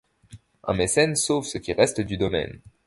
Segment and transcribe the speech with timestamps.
[0.63, 2.59] Un mécène sauve ce qui reste du domaine.